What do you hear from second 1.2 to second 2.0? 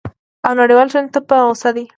په غوصه دی!